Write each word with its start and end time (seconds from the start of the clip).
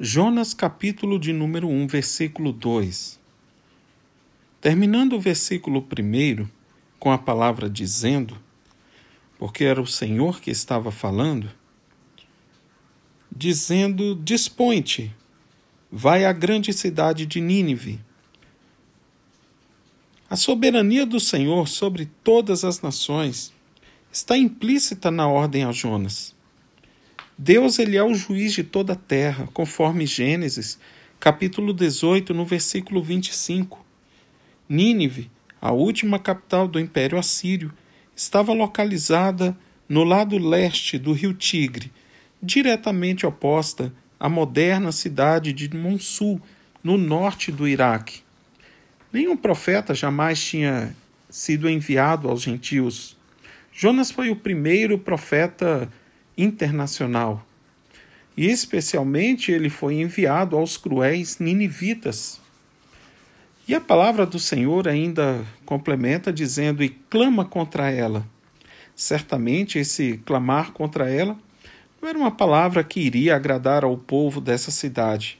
Jonas, 0.00 0.54
capítulo 0.54 1.18
de 1.18 1.32
número 1.32 1.66
1, 1.66 1.88
versículo 1.88 2.52
2. 2.52 3.18
Terminando 4.60 5.14
o 5.14 5.20
versículo 5.20 5.80
1 5.80 6.46
com 7.00 7.10
a 7.10 7.18
palavra 7.18 7.68
dizendo, 7.68 8.38
porque 9.40 9.64
era 9.64 9.82
o 9.82 9.88
Senhor 9.88 10.40
que 10.40 10.52
estava 10.52 10.92
falando, 10.92 11.50
dizendo: 13.34 14.14
Dispõe-te, 14.14 15.12
vai 15.90 16.24
à 16.24 16.32
grande 16.32 16.72
cidade 16.72 17.26
de 17.26 17.40
Nínive. 17.40 17.98
A 20.30 20.36
soberania 20.36 21.04
do 21.04 21.18
Senhor 21.18 21.66
sobre 21.66 22.06
todas 22.22 22.62
as 22.62 22.80
nações 22.80 23.52
está 24.12 24.38
implícita 24.38 25.10
na 25.10 25.26
ordem 25.26 25.64
a 25.64 25.72
Jonas. 25.72 26.37
Deus 27.40 27.78
ele 27.78 27.96
é 27.96 28.02
o 28.02 28.14
juiz 28.14 28.52
de 28.52 28.64
toda 28.64 28.94
a 28.94 28.96
terra, 28.96 29.48
conforme 29.54 30.04
Gênesis, 30.06 30.76
capítulo 31.20 31.72
18, 31.72 32.34
no 32.34 32.44
versículo 32.44 33.00
25. 33.00 33.86
Nínive, 34.68 35.30
a 35.62 35.70
última 35.70 36.18
capital 36.18 36.66
do 36.66 36.80
Império 36.80 37.16
Assírio, 37.16 37.72
estava 38.16 38.52
localizada 38.52 39.56
no 39.88 40.02
lado 40.02 40.36
leste 40.36 40.98
do 40.98 41.12
rio 41.12 41.32
Tigre, 41.32 41.92
diretamente 42.42 43.24
oposta 43.24 43.92
à 44.18 44.28
moderna 44.28 44.90
cidade 44.90 45.52
de 45.52 45.72
Monsul, 45.76 46.42
no 46.82 46.98
norte 46.98 47.52
do 47.52 47.68
Iraque. 47.68 48.22
Nenhum 49.12 49.36
profeta 49.36 49.94
jamais 49.94 50.42
tinha 50.42 50.92
sido 51.30 51.70
enviado 51.70 52.28
aos 52.28 52.42
gentios. 52.42 53.16
Jonas 53.72 54.10
foi 54.10 54.28
o 54.28 54.34
primeiro 54.34 54.98
profeta 54.98 55.88
internacional. 56.38 57.44
E 58.36 58.46
especialmente 58.46 59.50
ele 59.50 59.68
foi 59.68 60.00
enviado 60.00 60.56
aos 60.56 60.76
cruéis 60.76 61.38
ninivitas. 61.40 62.40
E 63.66 63.74
a 63.74 63.80
palavra 63.80 64.24
do 64.24 64.38
Senhor 64.38 64.86
ainda 64.88 65.44
complementa 65.66 66.32
dizendo: 66.32 66.82
e 66.82 66.88
clama 66.88 67.44
contra 67.44 67.90
ela. 67.90 68.24
Certamente 68.94 69.78
esse 69.78 70.18
clamar 70.24 70.72
contra 70.72 71.10
ela 71.10 71.36
não 72.00 72.08
era 72.08 72.18
uma 72.18 72.30
palavra 72.30 72.82
que 72.82 73.00
iria 73.00 73.36
agradar 73.36 73.84
ao 73.84 73.98
povo 73.98 74.40
dessa 74.40 74.70
cidade. 74.70 75.38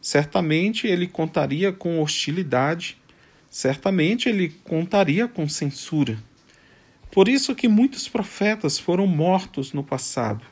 Certamente 0.00 0.86
ele 0.86 1.06
contaria 1.06 1.72
com 1.72 2.00
hostilidade, 2.00 2.96
certamente 3.50 4.28
ele 4.28 4.48
contaria 4.64 5.28
com 5.28 5.48
censura. 5.48 6.18
Por 7.18 7.26
isso 7.28 7.52
que 7.52 7.66
muitos 7.66 8.06
profetas 8.06 8.78
foram 8.78 9.04
mortos 9.04 9.72
no 9.72 9.82
passado. 9.82 10.46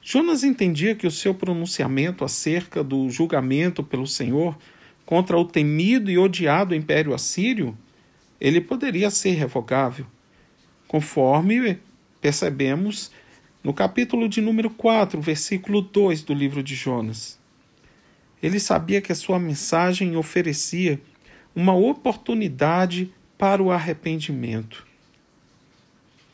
Jonas 0.00 0.42
entendia 0.42 0.94
que 0.94 1.06
o 1.06 1.10
seu 1.10 1.34
pronunciamento 1.34 2.24
acerca 2.24 2.82
do 2.82 3.10
julgamento 3.10 3.82
pelo 3.82 4.06
Senhor 4.06 4.56
contra 5.04 5.36
o 5.36 5.44
temido 5.44 6.10
e 6.10 6.16
odiado 6.16 6.74
Império 6.74 7.12
Assírio, 7.12 7.76
ele 8.40 8.62
poderia 8.62 9.10
ser 9.10 9.32
revogável, 9.32 10.06
conforme 10.86 11.78
percebemos 12.18 13.10
no 13.62 13.74
capítulo 13.74 14.26
de 14.26 14.40
número 14.40 14.70
4, 14.70 15.20
versículo 15.20 15.82
2 15.82 16.22
do 16.22 16.32
livro 16.32 16.62
de 16.62 16.74
Jonas. 16.74 17.38
Ele 18.42 18.58
sabia 18.58 19.02
que 19.02 19.12
a 19.12 19.14
sua 19.14 19.38
mensagem 19.38 20.16
oferecia 20.16 20.98
uma 21.54 21.74
oportunidade 21.74 23.12
para 23.36 23.62
o 23.62 23.70
arrependimento. 23.70 24.87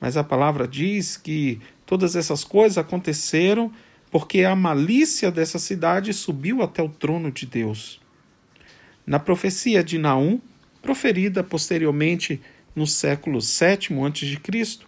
Mas 0.05 0.19
a 0.19 0.23
palavra 0.23 0.69
diz 0.69 1.17
que 1.17 1.59
todas 1.87 2.15
essas 2.15 2.45
coisas 2.45 2.77
aconteceram 2.77 3.73
porque 4.11 4.45
a 4.45 4.55
malícia 4.55 5.31
dessa 5.31 5.59
cidade 5.59 6.13
subiu 6.13 6.61
até 6.61 6.83
o 6.83 6.91
trono 6.91 7.33
de 7.33 7.47
Deus. 7.47 8.03
Na 9.07 9.19
profecia 9.19 9.83
de 9.83 9.97
Naum, 9.97 10.43
proferida 10.83 11.43
posteriormente 11.43 12.39
no 12.77 12.87
século 12.87 13.39
VII 13.41 13.99
a.C., 14.05 14.85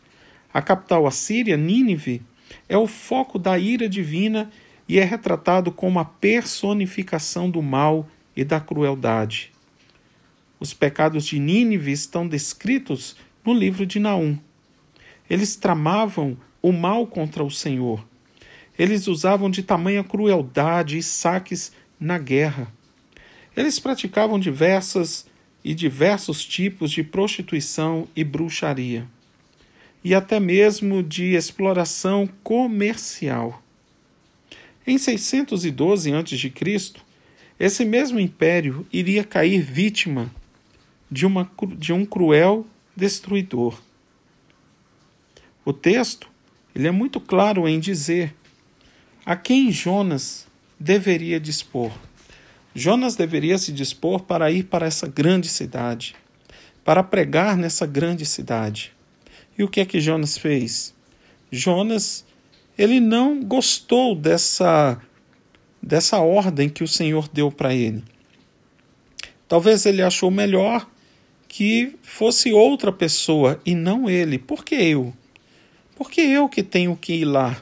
a 0.53 0.61
capital 0.61 1.07
assíria, 1.07 1.57
Nínive, 1.57 2.21
é 2.69 2.77
o 2.77 2.87
foco 2.87 3.39
da 3.39 3.59
ira 3.59 3.89
divina 3.89 4.51
e 4.87 4.99
é 4.99 5.03
retratado 5.03 5.73
como 5.73 5.99
a 5.99 6.05
personificação 6.05 7.51
do 7.51 7.63
mal 7.63 8.07
e 8.37 8.45
da 8.45 8.61
crueldade. 8.61 9.51
Os 10.61 10.75
pecados 10.75 11.25
de 11.25 11.39
Nínive 11.39 11.91
estão 11.91 12.29
descritos 12.29 13.17
no 13.43 13.55
livro 13.55 13.87
de 13.87 13.99
Naum. 13.99 14.39
Eles 15.29 15.57
tramavam 15.57 16.37
o 16.63 16.73
mal 16.73 17.07
contra 17.07 17.45
o 17.45 17.51
Senhor. 17.51 18.07
Eles 18.79 19.07
usavam 19.07 19.51
de 19.51 19.63
tamanha 19.63 20.05
crueldade 20.05 20.99
e 20.99 21.03
saques 21.03 21.73
na 21.99 22.19
guerra. 22.19 22.73
Eles 23.57 23.79
praticavam 23.79 24.39
diversas 24.39 25.27
e 25.65 25.75
diversos 25.75 26.45
tipos 26.45 26.91
de 26.91 27.03
prostituição 27.03 28.07
e 28.15 28.23
bruxaria, 28.23 29.07
e 30.05 30.15
até 30.15 30.39
mesmo 30.39 31.03
de 31.03 31.35
exploração 31.35 32.29
comercial. 32.45 33.63
Em 34.87 34.97
612 34.97 36.13
a.C., 36.13 36.53
esse 37.59 37.85
mesmo 37.85 38.21
império 38.21 38.87
iria 38.93 39.25
cair 39.25 39.61
vítima 39.61 40.31
de, 41.11 41.27
uma, 41.27 41.51
de 41.77 41.93
um 41.93 42.05
cruel 42.05 42.67
destruidor. 42.95 43.81
O 45.67 45.73
texto 45.73 46.31
ele 46.73 46.87
é 46.87 46.93
muito 46.93 47.19
claro 47.19 47.67
em 47.67 47.81
dizer 47.81 48.33
a 49.25 49.35
quem 49.35 49.73
Jonas 49.73 50.47
deveria 50.79 51.41
dispor. 51.41 51.91
Jonas 52.73 53.17
deveria 53.17 53.59
se 53.59 53.73
dispor 53.73 54.21
para 54.23 54.49
ir 54.53 54.67
para 54.67 54.87
essa 54.87 55.09
grande 55.09 55.49
cidade, 55.49 56.15
para 56.85 57.03
pregar 57.03 57.57
nessa 57.57 57.85
grande 57.85 58.25
cidade. 58.25 58.93
E 59.59 59.65
o 59.65 59.69
que 59.69 59.81
é 59.81 59.85
que 59.85 59.99
Jonas 59.99 60.39
fez? 60.39 60.95
Jonas, 61.51 62.25
ele 62.79 63.01
não 63.01 63.43
gostou 63.43 64.15
dessa 64.15 65.03
dessa 65.83 66.21
ordem 66.21 66.69
que 66.69 66.85
o 66.85 66.89
Senhor 66.89 67.29
deu 67.33 67.51
para 67.51 67.75
ele. 67.75 68.05
Talvez 69.49 69.85
ele 69.85 70.01
achou 70.01 70.31
melhor 70.31 70.89
que 71.49 71.97
fosse 72.03 72.53
outra 72.53 72.93
pessoa 72.93 73.61
e 73.67 73.75
não 73.75 74.09
ele. 74.09 74.39
Por 74.39 74.65
que 74.65 74.77
eu? 74.77 75.13
Porque 75.97 76.21
eu 76.21 76.49
que 76.49 76.63
tenho 76.63 76.95
que 76.97 77.15
ir 77.15 77.25
lá. 77.25 77.61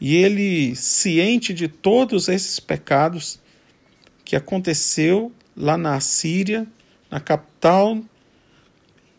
E 0.00 0.16
ele, 0.16 0.74
ciente 0.74 1.52
de 1.52 1.68
todos 1.68 2.26
esses 2.26 2.58
pecados 2.58 3.38
que 4.24 4.34
aconteceu 4.34 5.30
lá 5.54 5.76
na 5.76 6.00
Síria, 6.00 6.66
na 7.10 7.20
capital, 7.20 8.02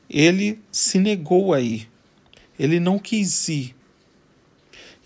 ele 0.10 0.60
se 0.72 0.98
negou 0.98 1.54
a 1.54 1.62
ir. 1.62 1.88
Ele 2.58 2.80
não 2.80 2.98
quis 2.98 3.48
ir. 3.48 3.76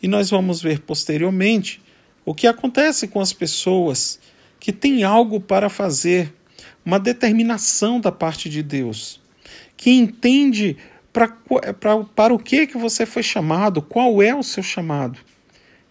E 0.01 0.07
nós 0.07 0.29
vamos 0.29 0.61
ver 0.61 0.79
posteriormente 0.79 1.81
o 2.23 2.33
que 2.33 2.47
acontece 2.47 3.07
com 3.07 3.19
as 3.19 3.33
pessoas 3.33 4.19
que 4.59 4.71
têm 4.71 5.03
algo 5.03 5.41
para 5.41 5.69
fazer, 5.69 6.33
uma 6.85 6.99
determinação 6.99 7.99
da 7.99 8.11
parte 8.11 8.49
de 8.49 8.63
Deus, 8.63 9.21
que 9.75 9.91
entende 9.91 10.77
para 11.15 12.03
para 12.03 12.33
o 12.33 12.37
que 12.37 12.67
que 12.67 12.77
você 12.77 13.05
foi 13.05 13.23
chamado, 13.23 13.81
qual 13.81 14.21
é 14.21 14.35
o 14.35 14.43
seu 14.43 14.61
chamado. 14.61 15.17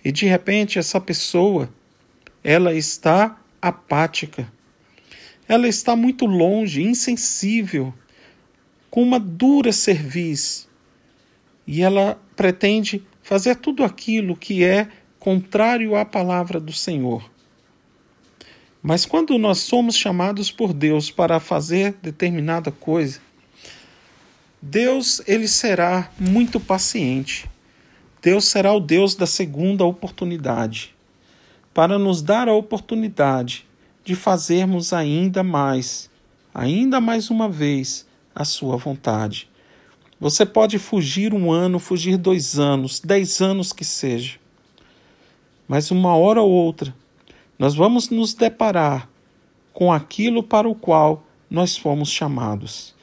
E 0.04 0.12
de 0.12 0.26
repente 0.26 0.78
essa 0.78 1.00
pessoa, 1.00 1.70
ela 2.42 2.74
está 2.74 3.40
apática. 3.60 4.52
Ela 5.48 5.66
está 5.66 5.96
muito 5.96 6.26
longe, 6.26 6.82
insensível, 6.82 7.94
com 8.90 9.02
uma 9.02 9.18
dura 9.18 9.72
cerviz. 9.72 10.68
E 11.66 11.80
ela 11.80 12.20
pretende 12.36 13.02
fazer 13.22 13.56
tudo 13.56 13.82
aquilo 13.82 14.36
que 14.36 14.62
é 14.62 14.88
contrário 15.18 15.96
à 15.96 16.04
palavra 16.04 16.60
do 16.60 16.72
Senhor. 16.72 17.30
Mas 18.82 19.06
quando 19.06 19.38
nós 19.38 19.60
somos 19.60 19.96
chamados 19.96 20.50
por 20.50 20.74
Deus 20.74 21.10
para 21.10 21.40
fazer 21.40 21.94
determinada 22.02 22.70
coisa, 22.70 23.20
Deus 24.66 25.20
ele 25.26 25.46
será 25.46 26.10
muito 26.18 26.58
paciente. 26.58 27.50
Deus 28.22 28.46
será 28.46 28.72
o 28.72 28.80
Deus 28.80 29.14
da 29.14 29.26
segunda 29.26 29.84
oportunidade, 29.84 30.96
para 31.74 31.98
nos 31.98 32.22
dar 32.22 32.48
a 32.48 32.54
oportunidade 32.54 33.66
de 34.02 34.14
fazermos 34.14 34.94
ainda 34.94 35.42
mais, 35.42 36.08
ainda 36.54 36.98
mais 36.98 37.28
uma 37.28 37.46
vez, 37.46 38.06
a 38.34 38.42
sua 38.42 38.78
vontade. 38.78 39.50
Você 40.18 40.46
pode 40.46 40.78
fugir 40.78 41.34
um 41.34 41.52
ano, 41.52 41.78
fugir 41.78 42.16
dois 42.16 42.58
anos, 42.58 43.00
dez 43.00 43.42
anos 43.42 43.70
que 43.70 43.84
seja, 43.84 44.38
mas 45.68 45.90
uma 45.90 46.16
hora 46.16 46.40
ou 46.40 46.50
outra 46.50 46.94
nós 47.58 47.74
vamos 47.74 48.08
nos 48.08 48.32
deparar 48.32 49.10
com 49.74 49.92
aquilo 49.92 50.42
para 50.42 50.66
o 50.66 50.74
qual 50.74 51.22
nós 51.50 51.76
fomos 51.76 52.08
chamados. 52.08 52.94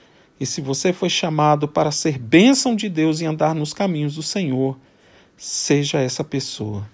E 0.42 0.46
se 0.48 0.60
você 0.60 0.92
foi 0.92 1.08
chamado 1.08 1.68
para 1.68 1.92
ser 1.92 2.18
bênção 2.18 2.76
de 2.76 2.90
Deus 2.90 3.22
e 3.22 3.28
andar 3.28 3.54
nos 3.54 3.76
caminhos 3.76 4.16
do 4.16 4.24
Senhor, 4.24 4.76
seja 5.38 6.00
essa 6.00 6.24
pessoa. 6.24 6.90